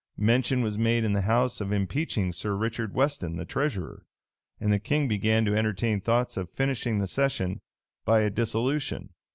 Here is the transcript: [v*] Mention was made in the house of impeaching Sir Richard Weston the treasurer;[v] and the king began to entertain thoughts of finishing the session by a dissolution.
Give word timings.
[v*] 0.17 0.23
Mention 0.25 0.63
was 0.63 0.79
made 0.79 1.03
in 1.03 1.13
the 1.13 1.21
house 1.21 1.61
of 1.61 1.71
impeaching 1.71 2.33
Sir 2.33 2.55
Richard 2.55 2.95
Weston 2.95 3.35
the 3.35 3.45
treasurer;[v] 3.45 4.01
and 4.59 4.73
the 4.73 4.79
king 4.79 5.07
began 5.07 5.45
to 5.45 5.55
entertain 5.55 6.01
thoughts 6.01 6.37
of 6.37 6.49
finishing 6.49 6.97
the 6.97 7.05
session 7.05 7.61
by 8.03 8.21
a 8.21 8.31
dissolution. 8.31 9.09